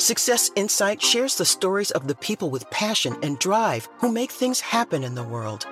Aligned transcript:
Success 0.00 0.52
Insight 0.54 1.02
shares 1.02 1.36
the 1.36 1.44
stories 1.44 1.90
of 1.90 2.06
the 2.06 2.14
people 2.14 2.50
with 2.50 2.70
passion 2.70 3.16
and 3.20 3.36
drive 3.40 3.88
who 3.98 4.12
make 4.12 4.30
things 4.30 4.60
happen 4.60 5.02
in 5.02 5.16
the 5.16 5.24
world. 5.24 5.66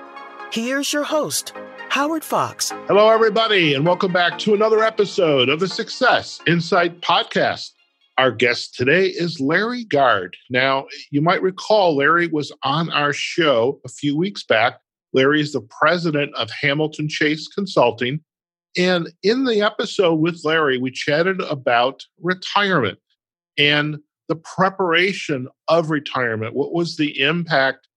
Here's 0.51 0.91
your 0.91 1.05
host, 1.05 1.53
Howard 1.87 2.25
Fox. 2.25 2.71
Hello, 2.87 3.09
everybody, 3.09 3.73
and 3.73 3.85
welcome 3.85 4.11
back 4.11 4.37
to 4.39 4.53
another 4.53 4.83
episode 4.83 5.47
of 5.47 5.61
the 5.61 5.67
Success 5.69 6.41
Insight 6.45 6.99
podcast. 6.99 7.71
Our 8.17 8.31
guest 8.31 8.75
today 8.75 9.05
is 9.07 9.39
Larry 9.39 9.85
Gard. 9.85 10.35
Now, 10.49 10.87
you 11.09 11.21
might 11.21 11.41
recall 11.41 11.95
Larry 11.95 12.27
was 12.27 12.51
on 12.63 12.91
our 12.91 13.13
show 13.13 13.79
a 13.85 13.89
few 13.89 14.17
weeks 14.17 14.43
back. 14.43 14.81
Larry 15.13 15.39
is 15.39 15.53
the 15.53 15.61
president 15.61 16.35
of 16.35 16.49
Hamilton 16.51 17.07
Chase 17.07 17.47
Consulting. 17.47 18.19
And 18.75 19.09
in 19.23 19.45
the 19.45 19.61
episode 19.61 20.15
with 20.15 20.41
Larry, 20.43 20.77
we 20.79 20.91
chatted 20.91 21.39
about 21.39 22.03
retirement 22.21 22.99
and 23.57 23.97
the 24.27 24.35
preparation 24.35 25.47
of 25.67 25.89
retirement. 25.89 26.53
What 26.53 26.73
was 26.73 26.97
the 26.97 27.21
impact 27.21 27.87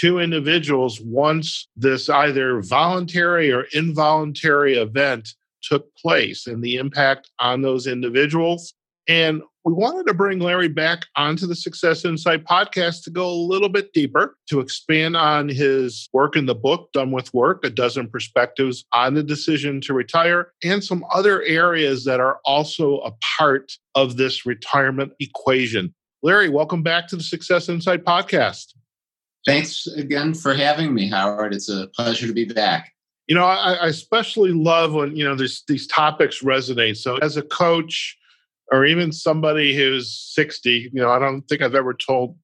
to 0.00 0.18
individuals 0.18 1.00
once 1.00 1.68
this 1.76 2.08
either 2.08 2.60
voluntary 2.60 3.52
or 3.52 3.66
involuntary 3.72 4.76
event 4.76 5.34
took 5.62 5.94
place 5.96 6.46
and 6.46 6.62
the 6.62 6.76
impact 6.76 7.30
on 7.38 7.62
those 7.62 7.86
individuals? 7.86 8.74
And 9.08 9.42
we 9.64 9.72
wanted 9.72 10.06
to 10.06 10.14
bring 10.14 10.38
Larry 10.40 10.68
back 10.68 11.06
onto 11.16 11.46
the 11.46 11.54
Success 11.54 12.04
Insight 12.04 12.44
podcast 12.44 13.04
to 13.04 13.10
go 13.10 13.28
a 13.28 13.34
little 13.34 13.68
bit 13.68 13.92
deeper, 13.92 14.36
to 14.48 14.60
expand 14.60 15.16
on 15.16 15.48
his 15.48 16.08
work 16.12 16.36
in 16.36 16.46
the 16.46 16.54
book, 16.54 16.90
Done 16.92 17.12
with 17.12 17.32
Work, 17.34 17.64
a 17.64 17.70
dozen 17.70 18.08
perspectives 18.08 18.84
on 18.92 19.14
the 19.14 19.22
decision 19.22 19.80
to 19.82 19.92
retire, 19.92 20.52
and 20.62 20.82
some 20.82 21.04
other 21.12 21.42
areas 21.42 22.04
that 22.04 22.20
are 22.20 22.38
also 22.44 22.98
a 22.98 23.12
part 23.38 23.72
of 23.94 24.16
this 24.16 24.46
retirement 24.46 25.12
equation. 25.20 25.94
Larry, 26.22 26.48
welcome 26.48 26.82
back 26.82 27.06
to 27.08 27.16
the 27.16 27.22
Success 27.22 27.68
Insight 27.68 28.04
podcast. 28.04 28.74
Thanks 29.44 29.86
again 29.86 30.34
for 30.34 30.54
having 30.54 30.94
me, 30.94 31.08
Howard. 31.08 31.54
It's 31.54 31.68
a 31.68 31.86
pleasure 31.88 32.26
to 32.26 32.32
be 32.32 32.44
back. 32.44 32.92
You 33.28 33.34
know, 33.34 33.44
I, 33.44 33.74
I 33.74 33.86
especially 33.86 34.52
love 34.52 34.92
when, 34.94 35.16
you 35.16 35.24
know, 35.24 35.36
this, 35.36 35.62
these 35.66 35.86
topics 35.86 36.42
resonate. 36.42 36.96
So, 36.96 37.16
as 37.18 37.36
a 37.36 37.42
coach, 37.42 38.16
or 38.72 38.84
even 38.84 39.12
somebody 39.12 39.74
who's 39.74 40.12
60, 40.34 40.90
you 40.92 41.00
know, 41.00 41.10
I 41.10 41.18
don't 41.18 41.42
think 41.42 41.62
I've 41.62 41.74
ever 41.74 41.94
told 41.94 42.36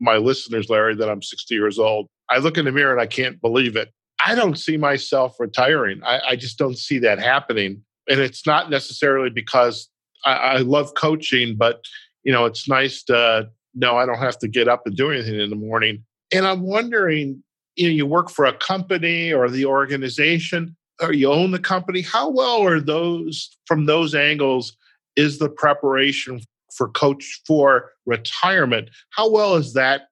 my 0.00 0.16
listeners, 0.16 0.68
Larry, 0.68 0.94
that 0.96 1.08
I'm 1.08 1.22
60 1.22 1.54
years 1.54 1.78
old. 1.78 2.06
I 2.30 2.38
look 2.38 2.58
in 2.58 2.64
the 2.64 2.72
mirror 2.72 2.92
and 2.92 3.00
I 3.00 3.06
can't 3.06 3.40
believe 3.40 3.76
it. 3.76 3.92
I 4.24 4.34
don't 4.34 4.58
see 4.58 4.76
myself 4.76 5.38
retiring. 5.38 6.00
I, 6.04 6.20
I 6.30 6.36
just 6.36 6.58
don't 6.58 6.76
see 6.76 6.98
that 7.00 7.18
happening. 7.18 7.82
And 8.08 8.20
it's 8.20 8.46
not 8.46 8.70
necessarily 8.70 9.30
because 9.30 9.88
I, 10.24 10.32
I 10.32 10.56
love 10.58 10.94
coaching, 10.94 11.56
but 11.56 11.84
you 12.24 12.32
know, 12.32 12.44
it's 12.44 12.68
nice 12.68 13.02
to 13.04 13.48
know 13.74 13.96
I 13.96 14.06
don't 14.06 14.18
have 14.18 14.38
to 14.40 14.48
get 14.48 14.68
up 14.68 14.82
and 14.86 14.96
do 14.96 15.10
anything 15.10 15.38
in 15.38 15.50
the 15.50 15.56
morning. 15.56 16.04
And 16.32 16.46
I'm 16.46 16.62
wondering, 16.62 17.42
you 17.76 17.88
know, 17.88 17.94
you 17.94 18.06
work 18.06 18.28
for 18.30 18.44
a 18.44 18.52
company 18.52 19.32
or 19.32 19.48
the 19.48 19.64
organization, 19.66 20.76
or 21.00 21.12
you 21.12 21.30
own 21.30 21.52
the 21.52 21.58
company. 21.58 22.02
How 22.02 22.28
well 22.28 22.62
are 22.62 22.80
those 22.80 23.56
from 23.66 23.86
those 23.86 24.14
angles? 24.14 24.76
Is 25.18 25.38
the 25.38 25.50
preparation 25.50 26.40
for 26.74 26.88
coach 26.88 27.42
for 27.46 27.90
retirement. 28.06 28.88
How 29.10 29.28
well 29.28 29.56
is 29.56 29.74
that 29.74 30.02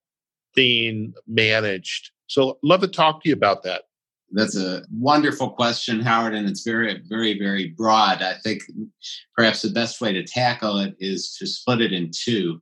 being 0.54 1.14
managed? 1.26 2.10
So, 2.26 2.58
love 2.62 2.80
to 2.80 2.88
talk 2.88 3.22
to 3.22 3.28
you 3.28 3.34
about 3.34 3.62
that. 3.62 3.82
That's 4.32 4.56
a 4.56 4.82
wonderful 4.92 5.50
question, 5.50 6.00
Howard, 6.00 6.34
and 6.34 6.48
it's 6.48 6.64
very, 6.64 7.00
very, 7.08 7.38
very 7.38 7.68
broad. 7.68 8.22
I 8.22 8.34
think 8.42 8.62
perhaps 9.36 9.62
the 9.62 9.70
best 9.70 10.00
way 10.00 10.12
to 10.12 10.24
tackle 10.24 10.78
it 10.78 10.96
is 10.98 11.36
to 11.36 11.46
split 11.46 11.80
it 11.80 11.92
in 11.92 12.10
two 12.12 12.60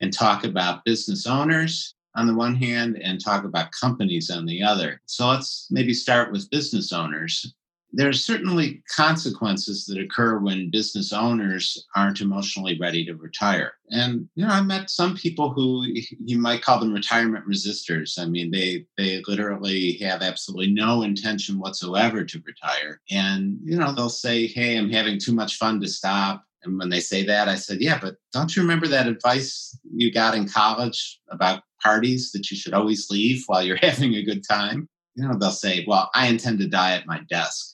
and 0.00 0.12
talk 0.12 0.44
about 0.44 0.84
business 0.84 1.26
owners 1.26 1.94
on 2.16 2.26
the 2.26 2.34
one 2.34 2.56
hand 2.56 2.98
and 3.00 3.22
talk 3.22 3.44
about 3.44 3.70
companies 3.70 4.28
on 4.28 4.46
the 4.46 4.62
other. 4.62 5.00
So 5.06 5.28
let's 5.28 5.68
maybe 5.70 5.94
start 5.94 6.32
with 6.32 6.50
business 6.50 6.92
owners 6.92 7.54
there 7.96 8.08
are 8.08 8.12
certainly 8.12 8.82
consequences 8.94 9.86
that 9.86 9.98
occur 9.98 10.38
when 10.38 10.70
business 10.70 11.12
owners 11.12 11.86
aren't 11.94 12.20
emotionally 12.20 12.76
ready 12.78 13.04
to 13.04 13.14
retire. 13.14 13.74
And 13.90 14.28
you 14.34 14.44
know, 14.44 14.52
I 14.52 14.62
met 14.62 14.90
some 14.90 15.16
people 15.16 15.50
who 15.50 15.86
you 16.24 16.38
might 16.38 16.62
call 16.62 16.80
them 16.80 16.92
retirement 16.92 17.46
resistors. 17.48 18.18
I 18.18 18.26
mean, 18.26 18.50
they 18.50 18.86
they 18.98 19.22
literally 19.28 19.92
have 19.98 20.22
absolutely 20.22 20.72
no 20.72 21.02
intention 21.02 21.58
whatsoever 21.58 22.24
to 22.24 22.42
retire. 22.44 23.00
And 23.10 23.58
you 23.64 23.78
know, 23.78 23.92
they'll 23.92 24.08
say, 24.08 24.48
"Hey, 24.48 24.76
I'm 24.76 24.90
having 24.90 25.18
too 25.18 25.32
much 25.32 25.56
fun 25.56 25.80
to 25.80 25.88
stop." 25.88 26.44
And 26.64 26.78
when 26.78 26.88
they 26.88 27.00
say 27.00 27.24
that, 27.24 27.48
I 27.48 27.54
said, 27.54 27.80
"Yeah, 27.80 27.98
but 28.00 28.16
don't 28.32 28.54
you 28.56 28.62
remember 28.62 28.88
that 28.88 29.06
advice 29.06 29.78
you 29.94 30.12
got 30.12 30.34
in 30.34 30.48
college 30.48 31.20
about 31.30 31.62
parties 31.82 32.32
that 32.32 32.50
you 32.50 32.56
should 32.56 32.74
always 32.74 33.10
leave 33.10 33.44
while 33.46 33.62
you're 33.62 33.76
having 33.82 34.14
a 34.14 34.24
good 34.24 34.42
time?" 34.48 34.88
You 35.14 35.28
know, 35.28 35.38
they'll 35.38 35.52
say, 35.52 35.84
"Well, 35.86 36.10
I 36.14 36.26
intend 36.26 36.58
to 36.58 36.66
die 36.66 36.96
at 36.96 37.06
my 37.06 37.20
desk." 37.28 37.73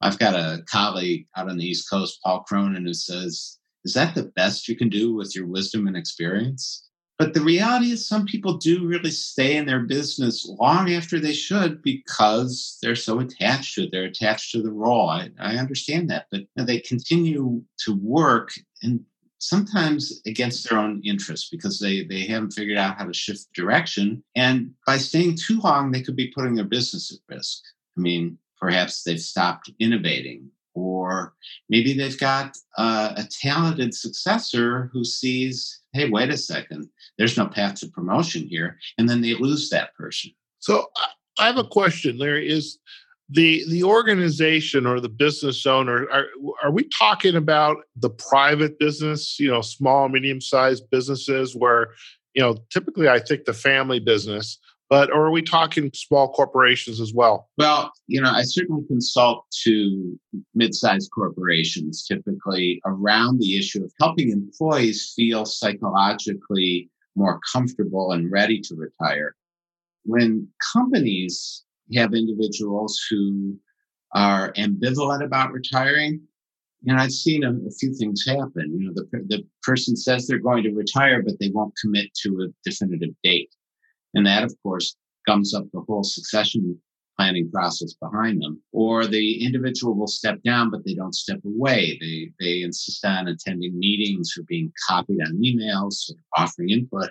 I've 0.00 0.18
got 0.18 0.34
a 0.34 0.62
colleague 0.70 1.26
out 1.36 1.48
on 1.48 1.56
the 1.56 1.64
East 1.64 1.88
Coast, 1.88 2.20
Paul 2.22 2.40
Cronin, 2.40 2.84
who 2.84 2.94
says, 2.94 3.58
Is 3.84 3.94
that 3.94 4.14
the 4.14 4.24
best 4.24 4.68
you 4.68 4.76
can 4.76 4.88
do 4.88 5.14
with 5.14 5.34
your 5.34 5.46
wisdom 5.46 5.86
and 5.86 5.96
experience? 5.96 6.84
But 7.16 7.32
the 7.32 7.40
reality 7.40 7.92
is, 7.92 8.08
some 8.08 8.26
people 8.26 8.56
do 8.56 8.86
really 8.86 9.12
stay 9.12 9.56
in 9.56 9.66
their 9.66 9.80
business 9.80 10.44
long 10.58 10.92
after 10.92 11.20
they 11.20 11.32
should 11.32 11.80
because 11.82 12.76
they're 12.82 12.96
so 12.96 13.20
attached 13.20 13.76
to 13.76 13.84
it. 13.84 13.90
They're 13.92 14.04
attached 14.04 14.50
to 14.52 14.62
the 14.62 14.72
role. 14.72 15.08
I, 15.08 15.30
I 15.38 15.56
understand 15.56 16.10
that, 16.10 16.26
but 16.32 16.42
they 16.56 16.80
continue 16.80 17.62
to 17.84 17.94
work 17.94 18.50
and 18.82 19.04
sometimes 19.38 20.20
against 20.26 20.68
their 20.68 20.78
own 20.78 21.02
interests 21.04 21.48
because 21.50 21.78
they, 21.78 22.04
they 22.04 22.22
haven't 22.22 22.52
figured 22.52 22.78
out 22.78 22.98
how 22.98 23.04
to 23.04 23.12
shift 23.12 23.52
direction. 23.54 24.24
And 24.34 24.72
by 24.86 24.96
staying 24.96 25.36
too 25.36 25.60
long, 25.60 25.90
they 25.90 26.02
could 26.02 26.16
be 26.16 26.32
putting 26.34 26.54
their 26.54 26.64
business 26.64 27.12
at 27.12 27.34
risk. 27.34 27.62
I 27.96 28.00
mean, 28.00 28.38
perhaps 28.64 29.02
they've 29.02 29.20
stopped 29.20 29.70
innovating 29.78 30.48
or 30.72 31.34
maybe 31.68 31.92
they've 31.92 32.18
got 32.18 32.56
uh, 32.78 33.12
a 33.14 33.24
talented 33.24 33.92
successor 33.94 34.88
who 34.90 35.04
sees 35.04 35.82
hey 35.92 36.08
wait 36.08 36.30
a 36.30 36.36
second 36.38 36.88
there's 37.18 37.36
no 37.36 37.46
path 37.46 37.74
to 37.74 37.86
promotion 37.88 38.46
here 38.48 38.78
and 38.96 39.06
then 39.06 39.20
they 39.20 39.34
lose 39.34 39.68
that 39.68 39.94
person. 39.94 40.30
So 40.60 40.86
i 41.38 41.46
have 41.46 41.58
a 41.58 41.64
question 41.78 42.16
there 42.16 42.38
is 42.38 42.78
the 43.28 43.64
the 43.68 43.84
organization 43.84 44.86
or 44.86 44.98
the 44.98 45.10
business 45.10 45.66
owner 45.66 46.08
are, 46.10 46.26
are 46.62 46.70
we 46.70 46.88
talking 46.88 47.36
about 47.36 47.76
the 47.96 48.08
private 48.08 48.78
business 48.78 49.38
you 49.38 49.50
know 49.50 49.60
small 49.60 50.08
medium 50.08 50.40
sized 50.40 50.88
businesses 50.90 51.54
where 51.54 51.90
you 52.34 52.40
know 52.40 52.56
typically 52.70 53.08
i 53.08 53.18
think 53.18 53.44
the 53.44 53.52
family 53.52 53.98
business 53.98 54.58
but 54.94 55.10
or 55.10 55.26
are 55.26 55.32
we 55.32 55.42
talking 55.42 55.90
small 55.92 56.28
corporations 56.32 57.00
as 57.00 57.12
well? 57.12 57.48
Well, 57.58 57.90
you 58.06 58.20
know, 58.20 58.30
I 58.30 58.42
certainly 58.42 58.86
consult 58.86 59.44
to 59.64 60.16
mid-sized 60.54 61.10
corporations, 61.10 62.06
typically 62.06 62.80
around 62.86 63.40
the 63.40 63.58
issue 63.58 63.82
of 63.82 63.92
helping 64.00 64.30
employees 64.30 65.12
feel 65.16 65.46
psychologically 65.46 66.90
more 67.16 67.40
comfortable 67.52 68.12
and 68.12 68.30
ready 68.30 68.60
to 68.60 68.76
retire. 68.76 69.34
When 70.04 70.46
companies 70.72 71.64
have 71.96 72.14
individuals 72.14 73.04
who 73.10 73.58
are 74.14 74.52
ambivalent 74.52 75.24
about 75.24 75.50
retiring, 75.50 76.20
you 76.82 76.94
know, 76.94 77.02
I've 77.02 77.10
seen 77.10 77.42
a, 77.42 77.50
a, 77.50 77.70
few 77.80 77.92
things 77.94 78.24
happen. 78.24 78.78
You 78.78 78.86
know, 78.86 78.92
the, 78.94 79.24
the 79.26 79.44
person 79.64 79.96
says 79.96 80.28
they're 80.28 80.38
going 80.38 80.62
to 80.62 80.70
retire, 80.70 81.20
but 81.20 81.40
they 81.40 81.50
won't 81.50 81.74
commit 81.82 82.14
to 82.22 82.42
a 82.42 82.70
definitive 82.70 83.10
date. 83.24 83.50
And 84.14 84.26
that, 84.26 84.44
of 84.44 84.54
course, 84.62 84.96
gums 85.26 85.54
up 85.54 85.64
the 85.72 85.80
whole 85.80 86.04
succession 86.04 86.78
planning 87.16 87.50
process 87.50 87.94
behind 87.94 88.42
them. 88.42 88.60
Or 88.72 89.06
the 89.06 89.44
individual 89.44 89.94
will 89.94 90.06
step 90.06 90.42
down, 90.42 90.70
but 90.70 90.84
they 90.84 90.94
don't 90.94 91.14
step 91.14 91.40
away. 91.44 91.98
They, 92.00 92.30
they 92.40 92.62
insist 92.62 93.04
on 93.04 93.28
attending 93.28 93.78
meetings 93.78 94.34
or 94.38 94.42
being 94.44 94.72
copied 94.88 95.20
on 95.20 95.40
emails 95.40 96.10
or 96.10 96.16
offering 96.36 96.70
input. 96.70 97.10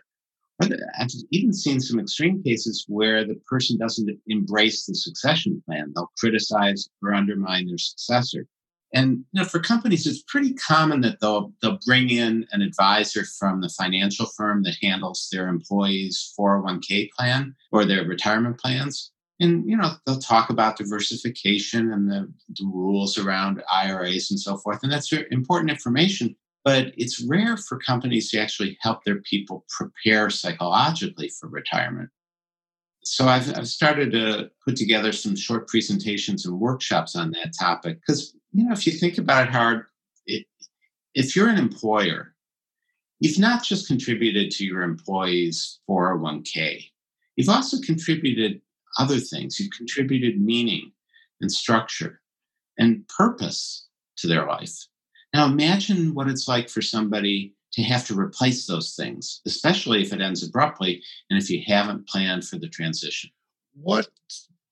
I've 0.62 1.10
even 1.32 1.52
seen 1.52 1.80
some 1.80 2.00
extreme 2.00 2.44
cases 2.44 2.86
where 2.88 3.26
the 3.26 3.36
person 3.48 3.78
doesn't 3.78 4.10
embrace 4.28 4.86
the 4.86 4.96
succession 4.96 5.62
plan. 5.66 5.92
They'll 5.96 6.12
criticize 6.18 6.88
or 7.02 7.14
undermine 7.14 7.68
their 7.68 7.78
successor. 7.78 8.46
And 8.94 9.26
you 9.32 9.42
know, 9.42 9.46
for 9.46 9.60
companies, 9.60 10.06
it's 10.06 10.22
pretty 10.28 10.54
common 10.54 11.02
that 11.02 11.20
they'll 11.20 11.52
they'll 11.62 11.80
bring 11.86 12.12
in 12.12 12.46
an 12.52 12.62
advisor 12.62 13.26
from 13.26 13.62
the 13.62 13.70
financial 13.70 14.28
firm 14.38 14.64
that 14.64 14.78
handles 14.82 15.28
their 15.32 15.48
employees' 15.48 16.34
401k 16.40 17.10
plan 17.12 17.56
or 17.72 17.86
their 17.86 18.06
retirement 18.06 18.60
plans. 18.60 19.12
And 19.40 19.68
you 19.68 19.76
know, 19.76 19.94
they'll 20.06 20.20
talk 20.20 20.52
about 20.52 20.78
diversification 20.78 21.92
and 21.92 22.10
the, 22.10 22.32
the 22.50 22.66
rules 22.66 23.18
around 23.18 23.64
IRAs 23.74 24.30
and 24.30 24.40
so 24.40 24.58
forth. 24.58 24.80
And 24.84 24.92
that's 24.92 25.12
important 25.12 25.72
information. 25.72 26.36
But 26.64 26.94
it's 26.96 27.22
rare 27.22 27.58
for 27.58 27.78
companies 27.80 28.30
to 28.30 28.40
actually 28.40 28.78
help 28.82 29.04
their 29.04 29.22
people 29.22 29.66
prepare 29.70 30.30
psychologically 30.30 31.30
for 31.30 31.50
retirement. 31.50 32.10
So 33.04 33.28
I've, 33.28 33.50
I've 33.58 33.68
started 33.68 34.14
to 34.14 34.50
put 34.66 34.78
together 34.78 35.12
some 35.12 35.36
short 35.36 35.68
presentations 35.68 36.46
and 36.46 36.58
workshops 36.58 37.18
on 37.18 37.32
that 37.32 37.54
topic 37.60 38.00
because 38.00 38.34
you 38.54 38.66
know, 38.66 38.72
if 38.72 38.86
you 38.86 38.94
think 38.94 39.18
about 39.18 39.48
it 39.48 39.52
hard, 39.52 39.86
it, 40.26 40.46
if 41.16 41.36
you're 41.36 41.50
an 41.50 41.58
employer, 41.58 42.34
you've 43.20 43.40
not 43.40 43.64
just 43.64 43.88
contributed 43.88 44.52
to 44.52 44.66
your 44.66 44.84
employees' 44.84 45.80
401k, 45.90 46.90
you've 47.36 47.50
also 47.50 47.78
contributed 47.82 48.62
other 49.00 49.18
things. 49.18 49.60
You've 49.60 49.72
contributed 49.72 50.40
meaning 50.40 50.92
and 51.42 51.52
structure 51.52 52.22
and 52.78 53.08
purpose 53.08 53.88
to 54.18 54.28
their 54.28 54.46
life. 54.46 54.74
Now 55.34 55.46
imagine 55.46 56.14
what 56.14 56.30
it's 56.30 56.48
like 56.48 56.70
for 56.70 56.82
somebody 56.82 57.56
to 57.74 57.82
have 57.82 58.06
to 58.06 58.20
replace 58.20 58.68
those 58.68 58.94
things, 58.96 59.42
especially 59.48 60.04
if 60.04 60.14
it 60.14 60.22
ends 60.22 60.44
abruptly 60.44 61.02
and 61.30 61.42
if 61.42 61.50
you 61.50 61.64
haven't 61.66 62.08
planned 62.08 62.48
for 62.48 62.60
the 62.60 62.70
transition. 62.70 63.32
What 63.74 64.08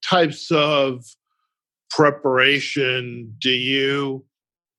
types 0.04 0.52
of 0.52 1.04
preparation 1.92 3.34
do 3.38 3.50
you 3.50 4.24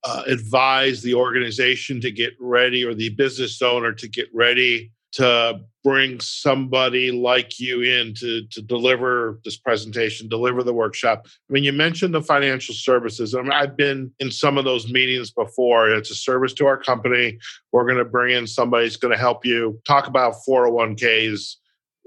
uh, 0.03 0.23
advise 0.27 1.01
the 1.01 1.13
organization 1.13 2.01
to 2.01 2.11
get 2.11 2.33
ready 2.39 2.83
or 2.83 2.93
the 2.93 3.09
business 3.09 3.61
owner 3.61 3.93
to 3.93 4.07
get 4.07 4.27
ready 4.33 4.91
to 5.13 5.61
bring 5.83 6.19
somebody 6.19 7.11
like 7.11 7.59
you 7.59 7.81
in 7.81 8.15
to, 8.15 8.45
to 8.47 8.61
deliver 8.63 9.39
this 9.45 9.57
presentation, 9.57 10.27
deliver 10.27 10.63
the 10.63 10.73
workshop. 10.73 11.27
I 11.27 11.53
mean, 11.53 11.63
you 11.63 11.71
mentioned 11.71 12.15
the 12.15 12.21
financial 12.21 12.73
services. 12.73 13.35
I 13.35 13.41
mean, 13.41 13.51
I've 13.51 13.77
been 13.77 14.11
in 14.19 14.31
some 14.31 14.57
of 14.57 14.65
those 14.65 14.91
meetings 14.91 15.29
before. 15.29 15.89
It's 15.89 16.09
a 16.09 16.15
service 16.15 16.53
to 16.55 16.65
our 16.65 16.77
company. 16.77 17.37
We're 17.71 17.85
going 17.85 17.97
to 17.97 18.05
bring 18.05 18.35
in 18.35 18.47
somebody 18.47 18.85
who's 18.85 18.97
going 18.97 19.13
to 19.13 19.19
help 19.19 19.45
you 19.45 19.79
talk 19.85 20.07
about 20.07 20.33
401ks, 20.47 21.57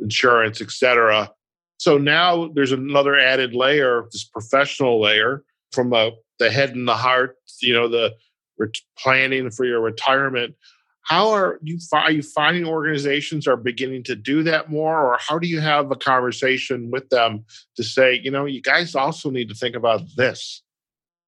insurance, 0.00 0.60
etc. 0.60 1.30
So 1.78 1.98
now 1.98 2.48
there's 2.54 2.72
another 2.72 3.18
added 3.18 3.54
layer, 3.54 4.04
this 4.12 4.24
professional 4.24 5.00
layer 5.00 5.44
from 5.72 5.90
the, 5.90 6.12
the 6.38 6.50
head 6.50 6.70
and 6.70 6.88
the 6.88 6.96
heart, 6.96 7.36
you 7.60 7.74
know, 7.74 7.88
the 7.88 8.14
planning 8.98 9.50
for 9.50 9.64
your 9.64 9.80
retirement. 9.80 10.54
How 11.02 11.30
are 11.30 11.60
you 11.62 11.78
are 11.92 12.10
you 12.10 12.22
finding 12.22 12.66
organizations 12.66 13.46
are 13.46 13.56
beginning 13.56 14.02
to 14.04 14.16
do 14.16 14.42
that 14.42 14.70
more 14.70 15.06
or 15.06 15.18
how 15.20 15.38
do 15.38 15.46
you 15.46 15.60
have 15.60 15.90
a 15.92 15.96
conversation 15.96 16.90
with 16.90 17.08
them 17.10 17.44
to 17.76 17.84
say 17.84 18.20
you 18.24 18.28
know 18.28 18.44
you 18.44 18.60
guys 18.60 18.96
also 18.96 19.30
need 19.30 19.48
to 19.48 19.54
think 19.54 19.76
about 19.76 20.00
this 20.16 20.62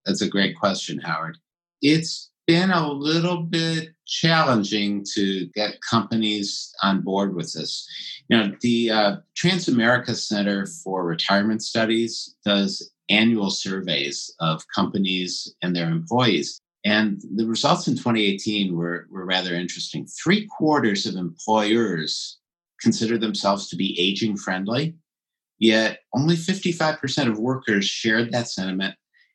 that's 0.09 0.23
a 0.23 0.29
great 0.29 0.57
question 0.57 0.99
howard. 0.99 1.37
It's 1.83 2.31
been 2.47 2.71
a 2.71 2.91
little 2.91 3.43
bit 3.43 3.91
challenging 4.09 5.05
to 5.15 5.47
get 5.49 5.81
companies 5.83 6.75
on 6.83 7.01
board 7.03 7.35
with 7.35 7.53
this 7.53 7.87
you 8.29 8.37
know 8.37 8.53
the 8.63 8.91
uh, 8.91 9.17
transamerica 9.37 10.17
center 10.17 10.67
for 10.67 11.05
retirement 11.05 11.63
studies 11.63 12.37
does 12.45 12.91
annual 13.11 13.51
surveys 13.51 14.35
of 14.41 14.63
companies 14.75 15.55
and 15.63 15.77
their 15.77 15.89
employees 15.89 16.61
and 16.85 17.21
the 17.35 17.47
results 17.47 17.89
in 17.89 17.97
2018 17.97 18.75
were, 18.75 19.07
were 19.11 19.25
rather 19.25 19.55
interesting. 19.55 20.07
Three 20.07 20.47
quarters 20.47 21.07
of 21.07 21.17
employers 21.17 22.39
consider 22.81 23.19
themselves 23.19 23.69
to 23.69 23.77
be 23.77 23.99
aging 24.01 24.37
friendly, 24.37 24.95
yet 25.59 26.01
only 26.15 26.37
55% 26.37 27.29
of 27.29 27.39
workers 27.39 27.85
shared 27.85 28.33
that 28.33 28.49
sentiment, 28.49 28.95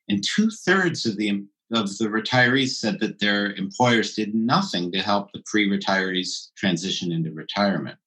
and 0.09 0.23
two 0.23 0.49
thirds 0.49 1.05
of 1.05 1.17
the 1.17 1.43
of 1.73 1.97
the 1.97 2.05
retirees 2.05 2.75
said 2.75 2.99
that 2.99 3.19
their 3.19 3.53
employers 3.53 4.15
did 4.15 4.33
nothing 4.35 4.91
to 4.91 4.99
help 4.99 5.31
the 5.31 5.43
pre-retirees 5.45 6.49
transition 6.55 7.11
into 7.11 7.31
retirement. 7.31 7.97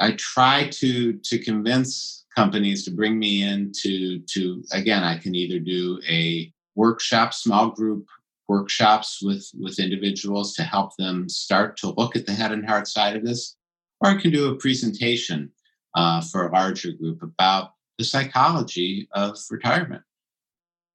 I 0.00 0.12
try 0.12 0.68
to 0.68 1.14
to 1.14 1.38
convince 1.38 2.24
companies 2.34 2.84
to 2.84 2.90
bring 2.90 3.18
me 3.18 3.42
in 3.42 3.72
to 3.82 4.20
to 4.20 4.62
again 4.72 5.02
I 5.02 5.18
can 5.18 5.34
either 5.34 5.58
do 5.58 6.00
a 6.08 6.52
workshop 6.76 7.34
small 7.34 7.70
group 7.70 8.06
workshops 8.48 9.20
with 9.22 9.50
with 9.58 9.78
individuals 9.78 10.54
to 10.54 10.62
help 10.62 10.96
them 10.96 11.28
start 11.28 11.76
to 11.78 11.90
look 11.90 12.16
at 12.16 12.26
the 12.26 12.32
head 12.32 12.52
and 12.52 12.66
heart 12.66 12.88
side 12.88 13.14
of 13.14 13.24
this 13.24 13.56
or 14.00 14.10
i 14.10 14.16
can 14.20 14.30
do 14.30 14.48
a 14.48 14.56
presentation 14.56 15.50
uh, 15.94 16.20
for 16.20 16.46
a 16.46 16.52
larger 16.52 16.92
group 16.92 17.22
about 17.22 17.72
the 17.98 18.04
psychology 18.04 19.08
of 19.12 19.36
retirement 19.50 20.02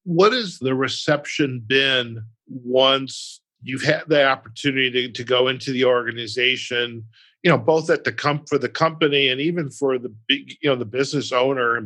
what 0.03 0.33
has 0.33 0.59
the 0.59 0.75
reception 0.75 1.63
been 1.65 2.23
once 2.47 3.41
you've 3.61 3.83
had 3.83 4.03
the 4.07 4.25
opportunity 4.25 4.91
to, 4.91 5.11
to 5.11 5.23
go 5.23 5.47
into 5.47 5.71
the 5.71 5.85
organization 5.85 7.03
you 7.43 7.49
know 7.49 7.57
both 7.57 7.89
at 7.89 8.03
the 8.03 8.11
comp 8.11 8.47
for 8.49 8.57
the 8.57 8.69
company 8.69 9.29
and 9.29 9.39
even 9.39 9.69
for 9.69 9.97
the 9.97 10.13
big 10.27 10.55
you 10.61 10.69
know 10.69 10.75
the 10.75 10.85
business 10.85 11.31
owner 11.31 11.79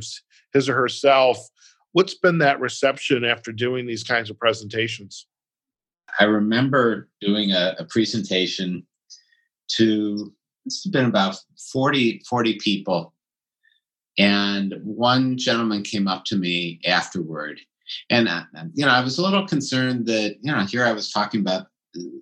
his 0.53 0.69
or 0.69 0.75
herself 0.75 1.37
what's 1.91 2.15
been 2.15 2.39
that 2.39 2.59
reception 2.59 3.23
after 3.23 3.51
doing 3.51 3.85
these 3.85 4.03
kinds 4.03 4.29
of 4.29 4.39
presentations 4.39 5.27
I 6.19 6.25
remember 6.25 7.09
doing 7.21 7.51
a, 7.51 7.75
a 7.79 7.85
presentation 7.85 8.85
to, 9.73 10.33
it's 10.65 10.85
been 10.85 11.05
about 11.05 11.37
40, 11.71 12.23
40 12.27 12.57
people. 12.59 13.13
And 14.17 14.75
one 14.83 15.37
gentleman 15.37 15.83
came 15.83 16.07
up 16.07 16.25
to 16.25 16.35
me 16.35 16.79
afterward. 16.85 17.59
And, 18.09 18.27
uh, 18.27 18.43
you 18.73 18.85
know, 18.85 18.91
I 18.91 19.01
was 19.01 19.17
a 19.17 19.21
little 19.21 19.47
concerned 19.47 20.05
that, 20.07 20.35
you 20.41 20.51
know, 20.51 20.61
here 20.61 20.85
I 20.85 20.93
was 20.93 21.11
talking 21.11 21.41
about 21.41 21.67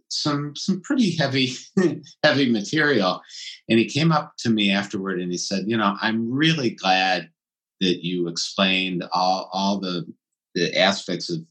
some 0.09 0.55
some 0.55 0.79
pretty 0.81 1.17
heavy 1.17 1.53
heavy 2.23 2.49
material 2.49 3.21
and 3.67 3.77
he 3.77 3.85
came 3.85 4.09
up 4.09 4.33
to 4.37 4.49
me 4.49 4.71
afterward 4.71 5.19
and 5.19 5.31
he 5.31 5.37
said 5.37 5.65
you 5.67 5.75
know 5.75 5.97
i'm 6.01 6.31
really 6.31 6.69
glad 6.69 7.29
that 7.81 8.05
you 8.05 8.29
explained 8.29 9.03
all 9.11 9.49
all 9.51 9.77
the 9.77 10.05
the 10.53 10.79
aspects 10.79 11.29
of 11.29 11.41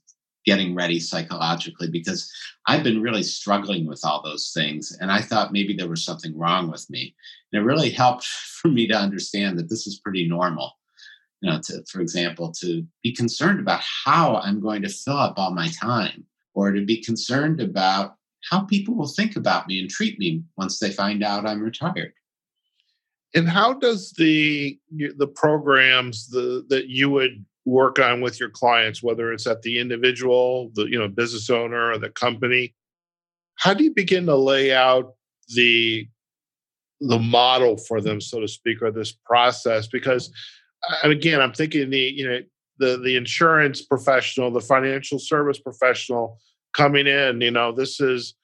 getting 0.44 0.74
ready 0.74 1.00
psychologically 1.00 1.88
because 1.90 2.30
I've 2.66 2.82
been 2.82 3.00
really 3.00 3.22
struggling 3.22 3.86
with 3.86 4.02
all 4.04 4.22
those 4.22 4.52
things. 4.54 4.96
And 5.00 5.10
I 5.10 5.20
thought 5.20 5.52
maybe 5.52 5.74
there 5.74 5.88
was 5.88 6.04
something 6.04 6.36
wrong 6.36 6.70
with 6.70 6.88
me. 6.90 7.14
And 7.52 7.62
it 7.62 7.64
really 7.64 7.90
helped 7.90 8.24
for 8.62 8.68
me 8.68 8.86
to 8.88 8.94
understand 8.94 9.58
that 9.58 9.70
this 9.70 9.86
is 9.86 10.00
pretty 10.00 10.28
normal. 10.28 10.72
You 11.44 11.50
know, 11.50 11.60
to, 11.64 11.84
for 11.90 12.00
example, 12.00 12.52
to 12.60 12.86
be 13.02 13.12
concerned 13.12 13.60
about 13.60 13.82
how 13.82 14.36
I'm 14.36 14.60
going 14.60 14.80
to 14.80 14.88
fill 14.88 15.18
up 15.18 15.34
all 15.36 15.52
my 15.52 15.68
time, 15.68 16.24
or 16.54 16.72
to 16.72 16.84
be 16.84 17.02
concerned 17.02 17.60
about 17.60 18.16
how 18.50 18.60
people 18.60 18.94
will 18.94 19.08
think 19.08 19.36
about 19.36 19.66
me 19.66 19.78
and 19.78 19.90
treat 19.90 20.18
me 20.18 20.42
once 20.56 20.78
they 20.78 20.90
find 20.90 21.22
out 21.22 21.46
I'm 21.46 21.60
retired. 21.60 22.14
And 23.34 23.46
how 23.46 23.74
does 23.74 24.12
the 24.16 24.78
the 24.90 25.26
programs 25.26 26.28
the 26.28 26.64
that 26.70 26.86
you 26.88 27.10
would 27.10 27.44
work 27.64 27.98
on 27.98 28.20
with 28.20 28.40
your 28.40 28.50
clients, 28.50 29.02
whether 29.02 29.32
it's 29.32 29.46
at 29.46 29.62
the 29.62 29.78
individual, 29.78 30.70
the 30.74 30.84
you 30.84 30.98
know 30.98 31.08
business 31.08 31.50
owner, 31.50 31.90
or 31.92 31.98
the 31.98 32.10
company. 32.10 32.74
How 33.56 33.74
do 33.74 33.84
you 33.84 33.92
begin 33.92 34.26
to 34.26 34.36
lay 34.36 34.72
out 34.72 35.14
the 35.48 36.08
the 37.00 37.18
model 37.18 37.76
for 37.76 38.00
them, 38.00 38.20
so 38.20 38.40
to 38.40 38.48
speak, 38.48 38.82
or 38.82 38.90
this 38.90 39.12
process? 39.12 39.86
Because, 39.86 40.30
again, 41.02 41.40
I'm 41.40 41.52
thinking 41.52 41.90
the 41.90 41.98
you 41.98 42.28
know 42.28 42.40
the 42.78 42.98
the 42.98 43.16
insurance 43.16 43.82
professional, 43.82 44.50
the 44.50 44.60
financial 44.60 45.18
service 45.18 45.58
professional 45.58 46.38
coming 46.72 47.06
in. 47.06 47.40
You 47.40 47.50
know, 47.50 47.72
this 47.72 48.00
is 48.00 48.34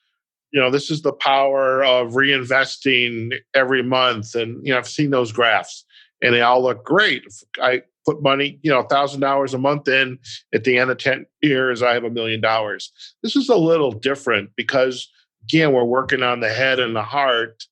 you 0.53 0.61
know 0.61 0.71
this 0.71 0.91
is 0.91 1.03
the 1.03 1.13
power 1.13 1.85
of 1.85 2.13
reinvesting 2.13 3.35
every 3.55 3.83
month, 3.83 4.35
and 4.35 4.65
you 4.67 4.73
know 4.73 4.79
I've 4.79 4.89
seen 4.89 5.11
those 5.11 5.33
graphs, 5.33 5.85
and 6.23 6.35
they 6.35 6.43
all 6.43 6.63
look 6.63 6.85
great. 6.85 7.25
I 7.61 7.83
put 8.07 8.23
money, 8.23 8.59
you 8.63 8.71
know, 8.71 8.83
thousand 8.83 9.21
dollars 9.21 9.55
a 9.55 9.59
month 9.59 9.89
in. 9.89 10.19
At 10.55 10.65
the 10.65 10.79
end 10.79 10.91
of 10.91 10.99
ten 10.99 11.27
years, 11.43 11.83
I 11.83 11.95
have 11.95 12.05
a 12.05 12.11
million 12.11 12.41
dollars. 12.41 12.93
This 13.23 13.37
is 13.37 13.49
a 13.49 13.57
little 13.57 13.93
different 13.93 14.51
because 14.57 15.09
again, 15.45 15.73
we're 15.73 15.85
working 15.85 16.23
on 16.23 16.41
the 16.41 16.51
head 16.51 16.79
and 16.79 16.95
the 16.95 17.03
heart. 17.03 17.65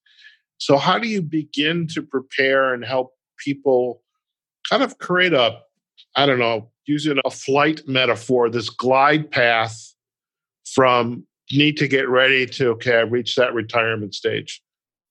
So, 0.58 0.76
how 0.76 0.98
do 0.98 1.08
you 1.08 1.22
begin 1.22 1.86
to 1.88 2.02
prepare 2.02 2.74
and 2.74 2.84
help 2.84 3.12
people 3.38 4.02
kind 4.70 4.82
of 4.82 4.98
create 4.98 5.32
a, 5.32 5.60
I 6.16 6.26
don't 6.26 6.38
know, 6.38 6.70
using 6.86 7.18
a 7.24 7.30
flight 7.30 7.82
metaphor, 7.86 8.50
this 8.50 8.70
glide 8.70 9.30
path 9.30 9.94
from 10.74 11.26
need 11.52 11.76
to 11.78 11.88
get 11.88 12.08
ready 12.08 12.46
to 12.46 12.70
okay, 12.70 12.96
I 12.96 13.02
reached 13.02 13.36
that 13.36 13.54
retirement 13.54 14.14
stage? 14.14 14.62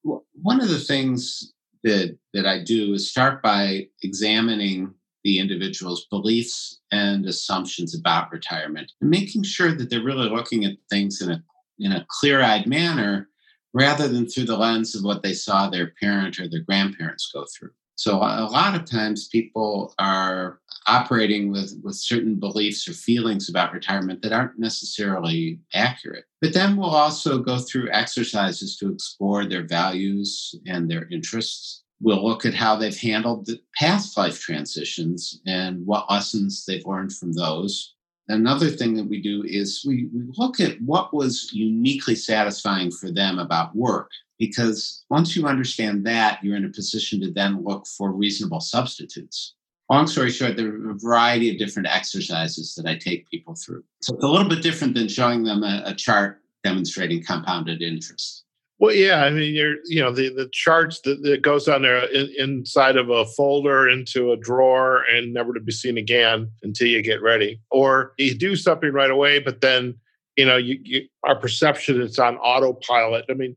One 0.03 0.61
of 0.61 0.69
the 0.69 0.79
things 0.79 1.53
that 1.83 2.17
that 2.33 2.45
I 2.45 2.63
do 2.63 2.93
is 2.93 3.09
start 3.09 3.41
by 3.41 3.87
examining 4.03 4.93
the 5.23 5.39
individual's 5.39 6.05
beliefs 6.09 6.79
and 6.91 7.25
assumptions 7.25 7.95
about 7.95 8.31
retirement 8.31 8.91
and 9.01 9.09
making 9.09 9.43
sure 9.43 9.73
that 9.73 9.89
they're 9.89 10.03
really 10.03 10.29
looking 10.29 10.63
at 10.65 10.77
things 10.89 11.21
in 11.21 11.31
a 11.31 11.43
in 11.79 11.91
a 11.91 12.05
clear-eyed 12.09 12.65
manner 12.65 13.29
rather 13.73 14.07
than 14.07 14.27
through 14.27 14.45
the 14.45 14.57
lens 14.57 14.95
of 14.95 15.03
what 15.03 15.21
they 15.21 15.33
saw 15.33 15.69
their 15.69 15.93
parent 16.01 16.39
or 16.39 16.47
their 16.47 16.61
grandparents 16.61 17.29
go 17.33 17.45
through. 17.57 17.71
So 17.97 18.17
a 18.17 18.47
lot 18.49 18.75
of 18.75 18.85
times 18.85 19.27
people 19.27 19.93
are 19.99 20.59
operating 20.85 21.51
with, 21.51 21.79
with 21.83 21.95
certain 21.95 22.35
beliefs 22.39 22.87
or 22.87 22.93
feelings 22.93 23.49
about 23.49 23.73
retirement 23.73 24.21
that 24.21 24.31
aren't 24.31 24.57
necessarily 24.57 25.59
accurate. 25.73 26.23
But 26.39 26.53
then 26.53 26.77
we'll 26.77 26.89
also 26.89 27.39
go 27.39 27.57
through 27.57 27.91
exercises 27.91 28.77
to 28.77 28.91
explore 28.91 29.45
their 29.45 29.63
values 29.63 30.55
and 30.65 30.89
their 30.89 31.07
interests 31.09 31.83
We'll 31.99 32.23
look 32.23 32.45
at 32.45 32.53
how 32.53 32.75
they've 32.75 32.97
handled 32.97 33.45
the 33.45 33.59
past 33.75 34.17
life 34.17 34.39
transitions 34.39 35.41
and 35.47 35.85
what 35.85 36.09
lessons 36.09 36.63
they've 36.65 36.85
learned 36.85 37.13
from 37.13 37.33
those. 37.33 37.95
Another 38.27 38.69
thing 38.69 38.93
that 38.95 39.07
we 39.07 39.21
do 39.21 39.43
is 39.45 39.83
we, 39.87 40.09
we 40.13 40.25
look 40.37 40.59
at 40.59 40.79
what 40.81 41.13
was 41.13 41.51
uniquely 41.53 42.13
satisfying 42.13 42.91
for 42.91 43.09
them 43.09 43.39
about 43.39 43.75
work 43.75 44.11
because 44.39 45.05
once 45.09 45.35
you 45.35 45.47
understand 45.47 46.05
that, 46.05 46.43
you're 46.43 46.55
in 46.55 46.65
a 46.65 46.69
position 46.69 47.21
to 47.21 47.31
then 47.31 47.63
look 47.63 47.87
for 47.87 48.11
reasonable 48.11 48.59
substitutes. 48.59 49.55
Long 49.89 50.05
story 50.05 50.31
short, 50.31 50.57
there 50.57 50.67
are 50.67 50.91
a 50.91 50.99
variety 50.99 51.49
of 51.49 51.57
different 51.57 51.87
exercises 51.87 52.75
that 52.75 52.85
I 52.85 52.97
take 52.97 53.29
people 53.29 53.55
through. 53.55 53.83
So 54.01 54.15
it's 54.15 54.23
a 54.23 54.27
little 54.27 54.49
bit 54.49 54.61
different 54.61 54.95
than 54.95 55.07
showing 55.07 55.43
them 55.43 55.63
a, 55.63 55.83
a 55.85 55.95
chart 55.95 56.41
demonstrating 56.63 57.23
compounded 57.23 57.81
interest. 57.81 58.43
Well, 58.79 58.93
yeah, 58.93 59.23
I 59.23 59.31
mean, 59.31 59.55
you're 59.55 59.77
you 59.85 60.01
know 60.01 60.11
the 60.11 60.29
the 60.29 60.49
charts 60.51 61.01
that, 61.01 61.23
that 61.23 61.41
goes 61.41 61.67
on 61.67 61.81
there 61.81 62.05
in, 62.11 62.31
inside 62.37 62.95
of 62.95 63.09
a 63.09 63.25
folder 63.25 63.89
into 63.89 64.31
a 64.33 64.37
drawer 64.37 65.03
and 65.11 65.33
never 65.33 65.53
to 65.53 65.59
be 65.59 65.71
seen 65.71 65.97
again 65.97 66.51
until 66.61 66.87
you 66.87 67.01
get 67.01 67.23
ready, 67.23 67.59
or 67.71 68.13
you 68.17 68.35
do 68.35 68.55
something 68.55 68.91
right 68.91 69.09
away, 69.09 69.39
but 69.39 69.61
then 69.61 69.95
you 70.35 70.45
know 70.45 70.57
you, 70.57 70.79
you 70.83 71.07
our 71.23 71.35
perception 71.35 71.99
is 71.99 72.19
on 72.19 72.37
autopilot. 72.37 73.25
I 73.29 73.33
mean, 73.33 73.55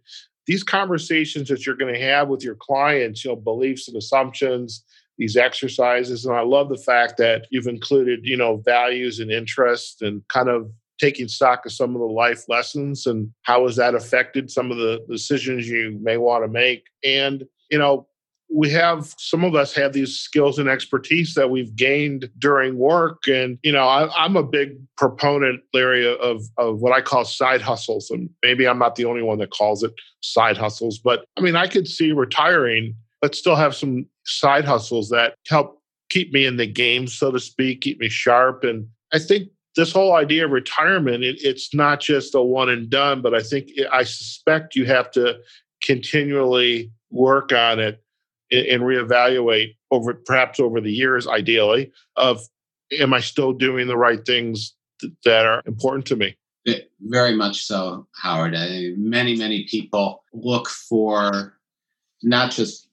these 0.50 0.64
conversations 0.64 1.48
that 1.48 1.64
you're 1.64 1.76
going 1.76 1.94
to 1.94 2.00
have 2.00 2.26
with 2.26 2.42
your 2.42 2.56
clients, 2.56 3.24
you 3.24 3.30
know, 3.30 3.36
beliefs 3.36 3.86
and 3.86 3.96
assumptions, 3.96 4.84
these 5.16 5.36
exercises, 5.36 6.24
and 6.24 6.34
I 6.34 6.40
love 6.40 6.68
the 6.68 6.76
fact 6.76 7.18
that 7.18 7.46
you've 7.50 7.68
included 7.68 8.20
you 8.24 8.36
know 8.36 8.56
values 8.56 9.20
and 9.20 9.30
interests 9.30 10.02
and 10.02 10.26
kind 10.26 10.48
of 10.48 10.68
taking 10.98 11.28
stock 11.28 11.64
of 11.66 11.72
some 11.72 11.94
of 11.94 12.00
the 12.00 12.06
life 12.06 12.48
lessons 12.48 13.06
and 13.06 13.30
how 13.42 13.64
has 13.64 13.76
that 13.76 13.94
affected 13.94 14.50
some 14.50 14.72
of 14.72 14.76
the 14.76 14.98
decisions 15.08 15.68
you 15.68 15.96
may 16.02 16.16
want 16.16 16.42
to 16.42 16.48
make. 16.48 16.82
And 17.04 17.44
you 17.70 17.78
know 17.78 18.08
we 18.52 18.68
have 18.70 19.14
some 19.18 19.44
of 19.44 19.54
us 19.54 19.72
have 19.74 19.92
these 19.92 20.18
skills 20.18 20.58
and 20.58 20.68
expertise 20.68 21.34
that 21.34 21.50
we've 21.50 21.74
gained 21.76 22.28
during 22.38 22.76
work. 22.76 23.28
And 23.28 23.58
you 23.62 23.72
know 23.72 23.86
I, 23.86 24.24
am 24.24 24.36
a 24.36 24.42
big 24.42 24.76
proponent 24.96 25.62
larry 25.72 26.06
of, 26.06 26.42
of 26.58 26.80
what 26.80 26.92
i 26.92 27.00
call 27.00 27.24
side 27.24 27.62
hustles. 27.62 28.10
And 28.10 28.30
maybe 28.42 28.66
i'm 28.66 28.78
not 28.78 28.96
the 28.96 29.04
only 29.04 29.22
one 29.22 29.38
that 29.38 29.50
calls 29.50 29.82
it 29.82 29.92
side 30.22 30.56
hustles 30.56 30.98
but 30.98 31.24
i 31.38 31.40
mean 31.40 31.56
i 31.56 31.66
could 31.66 31.88
see 31.88 32.12
retiring 32.12 32.94
but 33.20 33.34
still 33.34 33.56
have 33.56 33.74
some 33.74 34.06
side 34.26 34.64
hustles 34.64 35.08
that 35.10 35.34
help 35.48 35.80
keep 36.10 36.32
me 36.32 36.44
in 36.44 36.56
the 36.56 36.66
game 36.66 37.06
so 37.06 37.30
to 37.30 37.40
speak 37.40 37.80
keep 37.80 37.98
me 38.00 38.08
sharp. 38.08 38.64
And 38.64 38.86
i 39.12 39.18
think 39.18 39.48
this 39.76 39.92
whole 39.92 40.16
idea 40.16 40.44
of 40.44 40.50
retirement, 40.50 41.22
it, 41.22 41.36
it's 41.42 41.72
not 41.72 42.00
just 42.00 42.34
a 42.34 42.42
one 42.42 42.68
and 42.68 42.90
done, 42.90 43.22
but 43.22 43.34
I 43.34 43.40
think 43.40 43.70
I 43.92 44.02
suspect 44.02 44.74
you 44.74 44.84
have 44.86 45.12
to 45.12 45.38
continually 45.80 46.90
work 47.10 47.52
on 47.52 47.78
it 47.78 48.02
and, 48.50 48.82
reevaluate 48.82 49.76
over 49.90 50.14
perhaps 50.14 50.60
over 50.60 50.80
the 50.80 50.92
years, 50.92 51.26
ideally, 51.26 51.92
of 52.16 52.40
am 52.98 53.14
I 53.14 53.20
still 53.20 53.52
doing 53.52 53.86
the 53.86 53.96
right 53.96 54.24
things 54.24 54.74
th- 55.00 55.12
that 55.24 55.46
are 55.46 55.62
important 55.66 56.06
to 56.06 56.16
me? 56.16 56.36
Very 57.00 57.34
much 57.34 57.64
so, 57.64 58.06
Howard. 58.22 58.54
I, 58.54 58.92
many, 58.96 59.36
many 59.36 59.64
people 59.64 60.22
look 60.32 60.68
for 60.68 61.54
not 62.22 62.50
just 62.50 62.88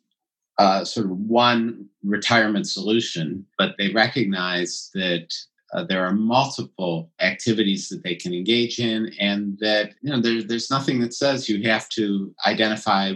uh, 0.58 0.84
sort 0.86 1.08
of 1.08 1.12
one 1.12 1.88
retirement 2.04 2.68
solution, 2.68 3.46
but 3.58 3.76
they 3.78 3.92
recognize 3.92 4.90
that 4.94 5.34
uh, 5.74 5.84
there 5.84 6.06
are 6.06 6.14
multiple 6.14 7.12
activities 7.20 7.90
that 7.90 8.04
they 8.04 8.16
can 8.16 8.34
engage 8.34 8.80
in, 8.80 9.12
and 9.20 9.58
that 9.60 9.94
you 10.02 10.10
know 10.10 10.22
there, 10.22 10.42
there's 10.42 10.72
nothing 10.72 11.00
that 11.02 11.14
says 11.14 11.50
you 11.50 11.62
have 11.70 11.90
to 11.90 12.34
identify 12.48 13.14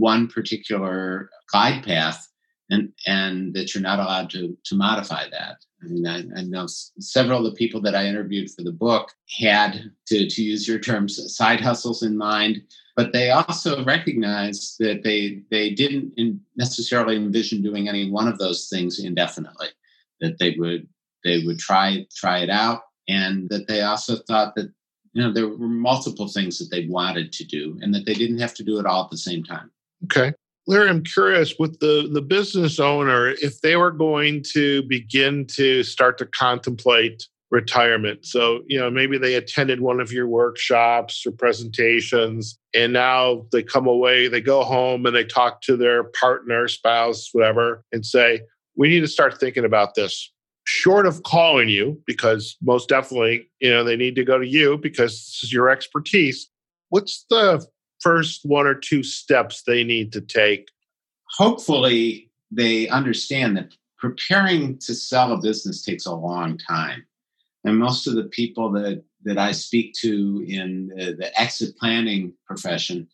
one 0.00 0.26
particular 0.28 1.30
glide 1.52 1.84
path, 1.84 2.26
and 2.70 2.92
and 3.06 3.54
that 3.54 3.74
you're 3.74 3.82
not 3.82 4.00
allowed 4.00 4.30
to 4.30 4.56
to 4.64 4.74
modify 4.74 5.28
that. 5.30 5.56
I 5.82 5.86
mean, 5.86 6.06
I, 6.06 6.18
I 6.36 6.42
know 6.42 6.66
several 6.66 7.38
of 7.38 7.52
the 7.52 7.56
people 7.56 7.80
that 7.82 7.94
I 7.94 8.06
interviewed 8.06 8.50
for 8.50 8.62
the 8.62 8.72
book 8.72 9.12
had, 9.38 9.90
to, 10.08 10.28
to 10.28 10.42
use 10.42 10.68
your 10.68 10.78
terms, 10.78 11.34
side 11.34 11.60
hustles 11.60 12.02
in 12.02 12.18
mind, 12.18 12.60
but 12.96 13.12
they 13.12 13.30
also 13.30 13.82
recognized 13.84 14.76
that 14.78 15.02
they 15.02 15.42
they 15.50 15.70
didn't 15.70 16.40
necessarily 16.56 17.16
envision 17.16 17.62
doing 17.62 17.88
any 17.88 18.10
one 18.10 18.28
of 18.28 18.38
those 18.38 18.68
things 18.68 18.98
indefinitely. 18.98 19.68
That 20.20 20.38
they 20.38 20.54
would 20.58 20.86
they 21.24 21.44
would 21.46 21.58
try 21.58 22.06
try 22.14 22.40
it 22.40 22.50
out, 22.50 22.82
and 23.08 23.48
that 23.48 23.68
they 23.68 23.80
also 23.80 24.16
thought 24.16 24.54
that 24.56 24.70
you 25.14 25.22
know 25.22 25.32
there 25.32 25.48
were 25.48 25.68
multiple 25.68 26.28
things 26.28 26.58
that 26.58 26.70
they 26.70 26.86
wanted 26.86 27.32
to 27.32 27.44
do, 27.44 27.78
and 27.80 27.94
that 27.94 28.04
they 28.04 28.14
didn't 28.14 28.40
have 28.40 28.54
to 28.54 28.64
do 28.64 28.78
it 28.78 28.86
all 28.86 29.04
at 29.04 29.10
the 29.10 29.16
same 29.16 29.42
time. 29.44 29.70
Okay. 30.04 30.32
Larry, 30.66 30.88
I'm 30.88 31.02
curious 31.02 31.58
with 31.58 31.80
the, 31.80 32.08
the 32.12 32.22
business 32.22 32.78
owner, 32.78 33.30
if 33.40 33.60
they 33.60 33.76
were 33.76 33.90
going 33.90 34.44
to 34.52 34.82
begin 34.84 35.46
to 35.48 35.82
start 35.82 36.16
to 36.18 36.26
contemplate 36.26 37.26
retirement. 37.50 38.24
So, 38.24 38.60
you 38.68 38.78
know, 38.78 38.90
maybe 38.90 39.18
they 39.18 39.34
attended 39.34 39.80
one 39.80 39.98
of 39.98 40.12
your 40.12 40.28
workshops 40.28 41.26
or 41.26 41.32
presentations, 41.32 42.56
and 42.72 42.92
now 42.92 43.46
they 43.50 43.64
come 43.64 43.88
away, 43.88 44.28
they 44.28 44.40
go 44.40 44.62
home 44.62 45.04
and 45.06 45.16
they 45.16 45.24
talk 45.24 45.60
to 45.62 45.76
their 45.76 46.04
partner, 46.04 46.68
spouse, 46.68 47.30
whatever, 47.32 47.82
and 47.90 48.06
say, 48.06 48.42
we 48.76 48.88
need 48.88 49.00
to 49.00 49.08
start 49.08 49.40
thinking 49.40 49.64
about 49.64 49.96
this 49.96 50.32
short 50.64 51.06
of 51.06 51.24
calling 51.24 51.68
you, 51.68 52.00
because 52.06 52.56
most 52.62 52.88
definitely, 52.88 53.50
you 53.58 53.70
know, 53.70 53.82
they 53.82 53.96
need 53.96 54.14
to 54.14 54.24
go 54.24 54.38
to 54.38 54.46
you 54.46 54.78
because 54.78 55.12
this 55.12 55.40
is 55.42 55.52
your 55.52 55.68
expertise. 55.68 56.48
What's 56.90 57.26
the 57.28 57.66
first 58.00 58.40
one 58.44 58.66
or 58.66 58.74
two 58.74 59.02
steps 59.02 59.62
they 59.62 59.84
need 59.84 60.12
to 60.12 60.20
take? 60.20 60.68
Hopefully, 61.36 62.30
they 62.50 62.88
understand 62.88 63.56
that 63.56 63.74
preparing 63.98 64.78
to 64.78 64.94
sell 64.94 65.32
a 65.32 65.40
business 65.40 65.84
takes 65.84 66.06
a 66.06 66.14
long 66.14 66.58
time. 66.58 67.04
And 67.64 67.78
most 67.78 68.06
of 68.06 68.14
the 68.14 68.24
people 68.24 68.72
that, 68.72 69.04
that 69.24 69.38
I 69.38 69.52
speak 69.52 69.94
to 70.00 70.44
in 70.48 70.88
the, 70.88 71.12
the 71.12 71.40
exit 71.40 71.76
planning 71.76 72.32
profession, 72.46 73.06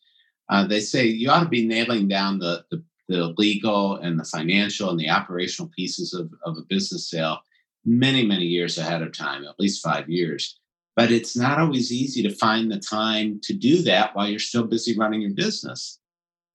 uh, 0.48 0.66
they 0.66 0.80
say 0.80 1.06
you 1.06 1.30
ought 1.30 1.42
to 1.42 1.48
be 1.48 1.66
nailing 1.66 2.06
down 2.06 2.38
the, 2.38 2.64
the 2.70 2.82
the 3.08 3.34
legal 3.36 3.96
and 3.96 4.18
the 4.18 4.24
financial 4.24 4.90
and 4.90 4.98
the 4.98 5.10
operational 5.10 5.70
pieces 5.76 6.12
of, 6.12 6.30
of 6.44 6.56
a 6.56 6.62
business 6.68 7.08
sale 7.08 7.38
many, 7.84 8.26
many 8.26 8.44
years 8.44 8.78
ahead 8.78 9.02
of 9.02 9.16
time, 9.16 9.44
at 9.44 9.58
least 9.58 9.82
five 9.82 10.08
years. 10.08 10.58
But 10.96 11.12
it's 11.12 11.36
not 11.36 11.58
always 11.58 11.92
easy 11.92 12.22
to 12.22 12.34
find 12.34 12.72
the 12.72 12.78
time 12.78 13.38
to 13.44 13.52
do 13.52 13.82
that 13.82 14.16
while 14.16 14.28
you're 14.28 14.38
still 14.38 14.64
busy 14.64 14.96
running 14.96 15.20
your 15.20 15.34
business. 15.34 15.98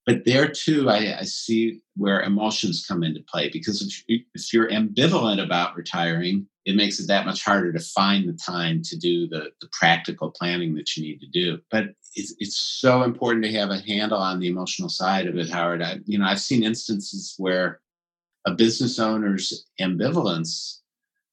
But 0.08 0.26
there 0.26 0.48
too, 0.48 0.90
I, 0.90 1.20
I 1.20 1.24
see 1.24 1.82
where 1.96 2.22
emotions 2.22 2.86
come 2.88 3.04
into 3.04 3.22
play 3.22 3.50
because 3.50 3.84
if, 3.84 4.04
you, 4.08 4.22
if 4.34 4.52
you're 4.52 4.70
ambivalent 4.70 5.44
about 5.44 5.76
retiring, 5.76 6.48
it 6.66 6.76
makes 6.76 7.00
it 7.00 7.08
that 7.08 7.26
much 7.26 7.44
harder 7.44 7.72
to 7.72 7.80
find 7.80 8.28
the 8.28 8.34
time 8.34 8.82
to 8.84 8.98
do 8.98 9.28
the, 9.28 9.52
the 9.62 9.70
practical 9.72 10.32
planning 10.32 10.74
that 10.76 10.96
you 10.98 11.04
need 11.04 11.22
to 11.22 11.28
do. 11.28 11.60
But 11.70 11.96
it's, 12.16 12.34
it's 12.40 12.58
so 12.58 13.04
important 13.04 13.46
to 13.46 13.52
have 13.54 13.70
a 13.70 13.80
handle 13.80 14.18
on 14.18 14.40
the 14.40 14.48
emotional 14.48 14.90
side 14.90 15.28
of 15.28 15.38
it, 15.38 15.50
Howard. 15.50 15.84
I, 15.84 16.00
you 16.06 16.18
know, 16.18 16.26
I've 16.26 16.42
seen 16.42 16.64
instances 16.64 17.36
where 17.38 17.80
a 18.46 18.52
business 18.52 18.98
owner's 18.98 19.66
ambivalence 19.80 20.81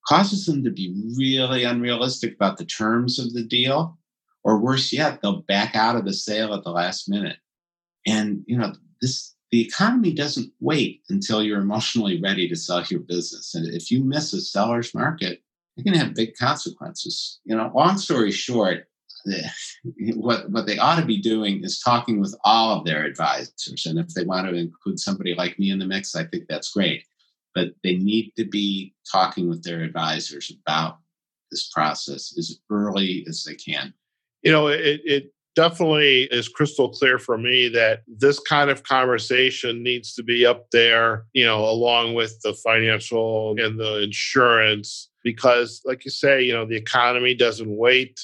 causes 0.09 0.47
them 0.47 0.65
to 0.65 0.71
be 0.71 0.95
really 1.17 1.65
unrealistic 1.65 2.35
about 2.35 2.57
the 2.57 2.65
terms 2.65 3.19
of 3.19 3.33
the 3.35 3.43
deal, 3.43 3.99
or 4.43 4.59
worse 4.59 4.93
yet, 4.93 5.21
they'll 5.21 5.43
back 5.43 5.75
out 5.77 5.97
of 5.97 6.05
the 6.05 6.15
sale 6.15 6.55
at 6.55 6.65
the 6.65 6.71
last 6.71 7.09
minute. 7.09 7.37
And 8.07 8.43
you 8.47 8.57
know, 8.57 8.73
this 9.03 9.35
the 9.51 9.61
economy 9.63 10.13
doesn't 10.13 10.53
wait 10.61 11.03
until 11.09 11.43
you're 11.43 11.61
emotionally 11.61 12.21
ready 12.21 12.49
to 12.49 12.57
sell 12.57 12.83
your 12.85 13.01
business. 13.01 13.55
And 13.55 13.67
if 13.75 13.91
you 13.91 14.05
miss 14.05 14.33
a 14.33 14.41
seller's 14.41 14.95
market, 14.95 15.43
it 15.77 15.85
can 15.85 15.95
have 15.95 16.15
big 16.15 16.37
consequences. 16.37 17.41
You 17.45 17.57
know, 17.57 17.71
long 17.75 17.97
story 17.99 18.31
short, 18.31 18.89
what 20.15 20.51
what 20.51 20.67
they 20.67 20.79
ought 20.79 21.01
to 21.01 21.07
be 21.07 21.21
doing 21.21 21.63
is 21.65 21.81
talking 21.81 22.21
with 22.21 22.35
all 22.45 22.79
of 22.79 22.87
their 22.87 23.05
advisors. 23.05 23.85
And 23.87 23.99
if 23.99 24.09
they 24.15 24.25
want 24.25 24.49
to 24.49 24.55
include 24.55 25.01
somebody 25.01 25.35
like 25.35 25.59
me 25.59 25.71
in 25.71 25.79
the 25.79 25.87
mix, 25.87 26.15
I 26.15 26.25
think 26.25 26.45
that's 26.49 26.73
great 26.73 27.05
but 27.59 27.75
they 27.83 27.97
need 27.97 28.33
to 28.37 28.45
be 28.45 28.95
talking 29.11 29.49
with 29.49 29.65
their 29.65 29.83
advisors 29.83 30.53
about 30.63 30.99
this 31.51 31.69
process 31.75 32.33
as 32.39 32.61
early 32.71 33.27
as 33.29 33.43
they 33.43 33.55
can. 33.55 33.93
You 34.43 34.53
know, 34.53 34.69
it, 34.69 35.01
it 35.05 35.33
definitely 35.57 36.29
is 36.31 36.49
crystal 36.49 36.89
clear 36.89 37.19
for 37.19 37.37
me 37.37 37.69
that 37.71 38.03
this 38.07 38.39
kind 38.39 38.71
of 38.71 38.85
conversation 38.85 39.83
needs 39.83 40.15
to 40.15 40.23
be 40.23 40.47
up 40.47 40.71
there, 40.71 41.25
you 41.33 41.45
know, 41.45 41.65
along 41.65 42.15
with 42.15 42.41
the 42.43 42.55
financial 42.55 43.57
and 43.59 43.81
the 43.81 44.03
insurance, 44.03 45.11
because, 45.25 45.81
like 45.85 46.05
you 46.05 46.13
say, 46.13 46.41
you 46.41 46.53
know, 46.53 46.65
the 46.65 46.77
economy 46.77 47.35
doesn't 47.35 47.77
wait 47.77 48.21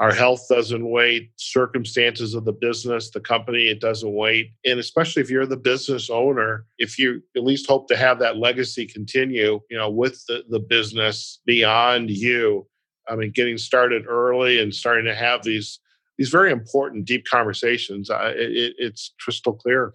our 0.00 0.12
health 0.12 0.46
doesn't 0.48 0.88
wait. 0.88 1.30
Circumstances 1.36 2.34
of 2.34 2.44
the 2.44 2.52
business 2.52 3.10
the 3.10 3.20
company 3.20 3.68
it 3.68 3.80
doesn't 3.80 4.14
wait. 4.14 4.52
And 4.64 4.80
especially 4.80 5.22
if 5.22 5.30
you're 5.30 5.46
the 5.46 5.56
business 5.56 6.10
owner 6.10 6.66
if 6.78 6.98
you 6.98 7.22
at 7.36 7.44
least 7.44 7.68
hope 7.68 7.86
to 7.88 7.96
have 7.96 8.18
that 8.18 8.38
legacy 8.38 8.86
continue 8.86 9.60
you 9.70 9.76
know 9.76 9.90
with 9.90 10.24
the, 10.26 10.42
the 10.48 10.58
business 10.58 11.40
beyond 11.46 12.10
you 12.10 12.66
i 13.08 13.14
mean 13.14 13.30
getting 13.34 13.58
started 13.58 14.06
early 14.06 14.60
and 14.60 14.74
starting 14.74 15.04
to 15.04 15.14
have 15.14 15.42
these 15.42 15.80
these 16.18 16.30
very 16.30 16.50
important 16.50 17.04
deep 17.04 17.24
conversations 17.26 18.10
uh, 18.10 18.32
it, 18.34 18.74
it's 18.78 19.14
crystal 19.20 19.52
clear 19.52 19.92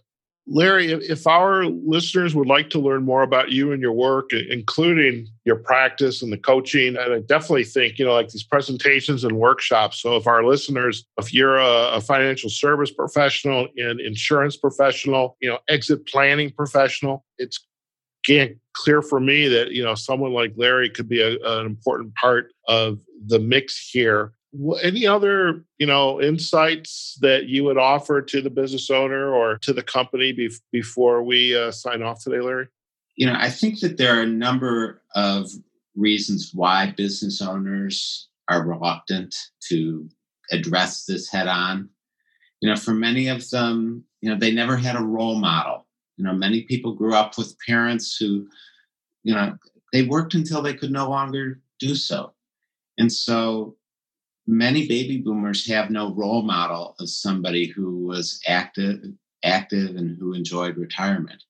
Larry, 0.48 0.92
if 0.92 1.26
our 1.26 1.66
listeners 1.66 2.36
would 2.36 2.48
like 2.48 2.70
to 2.70 2.80
learn 2.80 3.04
more 3.04 3.24
about 3.24 3.50
you 3.50 3.72
and 3.72 3.82
your 3.82 3.94
work, 3.94 4.32
including 4.32 5.28
your 5.44 5.56
practice 5.56 6.22
and 6.22 6.32
the 6.32 6.38
coaching, 6.38 6.96
and 6.96 7.14
I 7.14 7.20
definitely 7.22 7.64
think, 7.64 7.98
you 7.98 8.06
know, 8.06 8.14
like 8.14 8.30
these 8.30 8.44
presentations 8.44 9.24
and 9.24 9.38
workshops. 9.38 10.00
So 10.00 10.16
if 10.18 10.28
our 10.28 10.44
listeners, 10.44 11.04
if 11.18 11.34
you're 11.34 11.58
a, 11.58 12.00
financial 12.06 12.52
service 12.52 12.92
professional, 12.92 13.68
an 13.78 14.00
insurance 14.00 14.56
professional, 14.56 15.36
you 15.42 15.50
know, 15.50 15.58
exit 15.68 16.06
planning 16.06 16.52
professional, 16.52 17.26
it's 17.40 17.66
again 18.24 18.60
clear 18.74 19.02
for 19.02 19.20
me 19.20 19.48
that, 19.48 19.72
you 19.72 19.84
know, 19.84 19.96
someone 19.96 20.34
like 20.34 20.54
Larry 20.56 20.92
could 20.92 21.10
be 21.10 21.22
a, 21.22 21.38
an 21.60 21.66
important 21.66 22.14
part 22.14 22.54
of 22.68 23.00
the 23.26 23.40
mix 23.40 23.90
here 23.90 24.35
any 24.82 25.06
other 25.06 25.64
you 25.78 25.88
know 25.88 26.22
insights 26.22 27.18
that 27.22 27.48
you 27.48 27.64
would 27.64 27.78
offer 27.78 28.22
to 28.22 28.42
the 28.42 28.50
business 28.50 28.90
owner 28.90 29.34
or 29.34 29.58
to 29.60 29.74
the 29.74 29.84
company 29.84 30.32
be- 30.32 30.52
before 30.72 31.24
we 31.24 31.56
uh, 31.56 31.72
sign 31.72 32.02
off 32.02 32.24
today 32.24 32.40
larry? 32.40 32.68
You 33.16 33.28
know 33.28 33.36
i 33.38 33.50
think 33.50 33.80
that 33.80 33.98
there 33.98 34.18
are 34.18 34.24
a 34.24 34.28
number 34.28 35.02
of 35.16 35.50
reasons 35.96 36.52
why 36.54 36.94
business 36.98 37.42
owners 37.42 38.28
are 38.50 38.68
reluctant 38.68 39.36
to 39.70 40.08
address 40.52 41.06
this 41.06 41.30
head 41.30 41.48
on. 41.48 41.90
You 42.62 42.70
know 42.70 42.76
for 42.76 42.94
many 42.94 43.28
of 43.28 43.50
them 43.50 44.04
you 44.22 44.30
know 44.30 44.38
they 44.38 44.52
never 44.52 44.78
had 44.78 44.96
a 44.96 45.04
role 45.04 45.36
model. 45.36 45.86
You 46.18 46.26
know 46.26 46.34
many 46.34 46.64
people 46.64 46.94
grew 46.94 47.14
up 47.14 47.38
with 47.38 47.58
parents 47.68 48.18
who 48.18 48.48
you 49.24 49.34
know 49.34 49.58
they 49.92 50.04
worked 50.04 50.34
until 50.34 50.62
they 50.62 50.74
could 50.74 50.92
no 50.92 51.10
longer 51.10 51.62
do 51.80 51.96
so. 51.96 52.34
And 52.98 53.12
so 53.12 53.76
many 54.48 54.88
baby 54.88 55.18
boomers 55.18 55.68
have 55.68 55.90
no 55.90 56.14
role 56.14 56.44
model 56.44 56.96
of 57.00 57.10
somebody 57.10 57.68
who 57.68 58.06
was 58.06 58.40
active 58.48 59.00
active 59.44 59.96
and 59.96 60.18
who 60.18 60.34
enjoyed 60.34 60.76
retirement. 60.76 61.44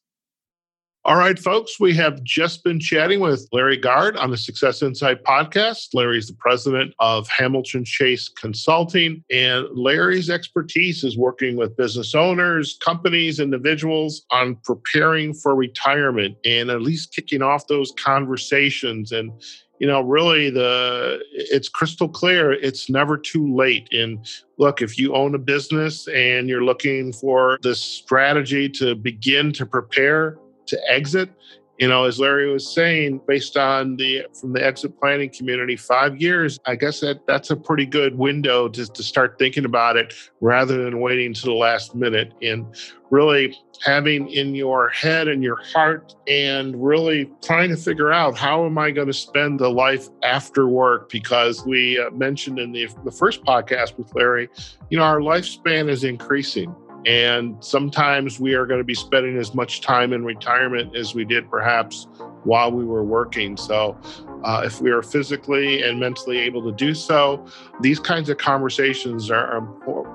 All 1.09 1.15
right, 1.15 1.39
folks, 1.39 1.79
we 1.79 1.95
have 1.95 2.23
just 2.23 2.63
been 2.63 2.79
chatting 2.79 3.19
with 3.19 3.49
Larry 3.51 3.77
Gard 3.77 4.15
on 4.17 4.29
the 4.29 4.37
Success 4.37 4.83
Insight 4.83 5.23
podcast. 5.23 5.87
Larry 5.95 6.19
is 6.19 6.27
the 6.27 6.35
president 6.35 6.93
of 6.99 7.27
Hamilton 7.29 7.83
Chase 7.83 8.29
Consulting, 8.29 9.23
and 9.31 9.65
Larry's 9.73 10.29
expertise 10.29 11.03
is 11.03 11.17
working 11.17 11.57
with 11.57 11.75
business 11.75 12.13
owners, 12.13 12.77
companies, 12.85 13.39
individuals 13.39 14.23
on 14.29 14.55
preparing 14.57 15.33
for 15.33 15.55
retirement 15.55 16.37
and 16.45 16.69
at 16.69 16.83
least 16.83 17.11
kicking 17.11 17.41
off 17.41 17.65
those 17.65 17.91
conversations 17.97 19.11
and 19.11 19.31
you 19.79 19.87
know 19.87 20.01
really 20.01 20.51
the 20.51 21.19
it's 21.31 21.69
crystal 21.69 22.09
clear 22.09 22.51
it's 22.51 22.87
never 22.87 23.17
too 23.17 23.55
late 23.55 23.87
and 23.93 24.27
look 24.57 24.81
if 24.81 24.99
you 24.99 25.15
own 25.15 25.33
a 25.33 25.39
business 25.39 26.07
and 26.09 26.49
you're 26.49 26.65
looking 26.65 27.13
for 27.13 27.57
this 27.63 27.79
strategy 27.79 28.67
to 28.67 28.93
begin 28.93 29.53
to 29.53 29.65
prepare 29.65 30.37
to 30.69 30.79
exit. 30.91 31.29
You 31.77 31.87
know, 31.87 32.03
as 32.03 32.19
Larry 32.19 32.51
was 32.51 32.69
saying, 32.69 33.21
based 33.25 33.55
on 33.55 33.95
the 33.95 34.25
from 34.37 34.51
the 34.51 34.65
exit 34.65 34.99
planning 34.99 35.29
community, 35.29 35.77
five 35.77 36.21
years, 36.21 36.59
I 36.65 36.75
guess 36.75 36.99
that 36.99 37.25
that's 37.25 37.51
a 37.51 37.55
pretty 37.55 37.85
good 37.85 38.17
window 38.17 38.67
just 38.67 38.95
to 38.95 39.03
start 39.03 39.39
thinking 39.39 39.63
about 39.63 39.95
it 39.95 40.13
rather 40.41 40.83
than 40.83 40.99
waiting 40.99 41.33
to 41.33 41.41
the 41.41 41.53
last 41.53 41.95
minute 41.95 42.33
and 42.41 42.65
really 43.11 43.57
having 43.81 44.29
in 44.29 44.55
your 44.55 44.89
head 44.89 45.29
and 45.29 45.41
your 45.41 45.55
heart 45.73 46.15
and 46.27 46.75
really 46.83 47.31
trying 47.41 47.69
to 47.69 47.77
figure 47.77 48.11
out 48.11 48.37
how 48.37 48.65
am 48.65 48.77
I 48.77 48.91
going 48.91 49.07
to 49.07 49.13
spend 49.13 49.61
the 49.61 49.69
life 49.69 50.09
after 50.21 50.67
work? 50.67 51.09
Because 51.09 51.65
we 51.65 51.97
uh, 51.97 52.11
mentioned 52.11 52.59
in 52.59 52.73
the, 52.73 52.89
the 53.05 53.11
first 53.11 53.43
podcast 53.45 53.97
with 53.97 54.13
Larry, 54.13 54.49
you 54.89 54.97
know, 54.97 55.03
our 55.05 55.19
lifespan 55.19 55.89
is 55.89 56.03
increasing. 56.03 56.75
And 57.05 57.55
sometimes 57.63 58.39
we 58.39 58.53
are 58.55 58.65
going 58.65 58.79
to 58.79 58.85
be 58.85 58.95
spending 58.95 59.37
as 59.37 59.55
much 59.55 59.81
time 59.81 60.13
in 60.13 60.25
retirement 60.25 60.95
as 60.95 61.15
we 61.15 61.25
did 61.25 61.49
perhaps 61.49 62.07
while 62.43 62.71
we 62.71 62.85
were 62.85 63.03
working. 63.03 63.57
So, 63.57 63.97
uh, 64.43 64.61
if 64.63 64.81
we 64.81 64.89
are 64.91 65.01
physically 65.01 65.83
and 65.83 65.99
mentally 65.99 66.37
able 66.37 66.63
to 66.63 66.71
do 66.71 66.93
so, 66.93 67.45
these 67.81 67.99
kinds 67.99 68.29
of 68.29 68.37
conversations 68.37 69.29
are, 69.29 69.61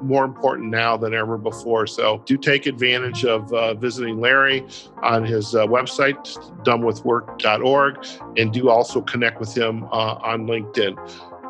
more 0.02 0.24
important 0.24 0.70
now 0.70 0.96
than 0.96 1.14
ever 1.14 1.38
before. 1.38 1.86
So, 1.86 2.22
do 2.26 2.36
take 2.36 2.66
advantage 2.66 3.24
of 3.24 3.52
uh, 3.52 3.74
visiting 3.74 4.20
Larry 4.20 4.66
on 5.02 5.24
his 5.24 5.54
uh, 5.54 5.66
website, 5.66 6.16
donewithwork.org, 6.64 8.06
and 8.38 8.52
do 8.52 8.68
also 8.68 9.00
connect 9.02 9.40
with 9.40 9.54
him 9.56 9.84
uh, 9.84 10.18
on 10.22 10.46
LinkedIn. 10.46 10.96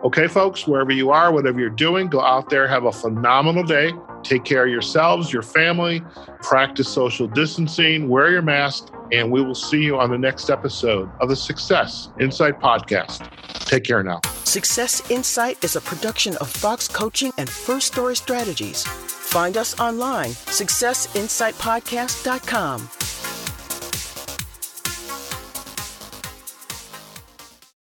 Okay, 0.05 0.29
folks, 0.29 0.67
wherever 0.67 0.93
you 0.93 1.11
are, 1.11 1.33
whatever 1.33 1.59
you're 1.61 1.71
doing, 1.71 2.09
go 2.09 2.21
out 2.21 2.51
there, 2.51 2.69
have 2.69 2.85
a 2.85 2.93
phenomenal 2.93 3.63
day. 3.63 3.93
Take 4.25 4.45
care 4.45 4.65
of 4.65 4.71
yourselves, 4.71 5.33
your 5.33 5.43
family, 5.43 6.03
practice 6.43 6.89
social 6.89 7.29
distancing, 7.29 8.09
wear 8.09 8.31
your 8.31 8.43
mask, 8.43 8.89
and 9.13 9.31
we 9.31 9.43
will 9.43 9.55
see 9.55 9.83
you 9.83 10.01
on 10.01 10.11
the 10.11 10.19
next 10.19 10.51
episode 10.51 11.09
of 11.21 11.29
the 11.29 11.37
Success 11.37 12.09
Insight 12.19 12.59
Podcast. 12.59 13.31
Take 13.67 13.85
care 13.85 14.03
now. 14.03 14.21
Success 14.45 15.09
Insight 15.11 15.63
is 15.63 15.77
a 15.77 15.81
production 15.81 16.37
of 16.39 16.49
Fox 16.49 16.89
Coaching 16.89 17.33
and 17.39 17.49
First 17.49 17.87
Story 17.89 18.17
Strategies. 18.17 18.83
Find 18.85 19.57
us 19.57 19.79
online, 19.79 20.31
successinsightpodcast.com. 20.31 23.04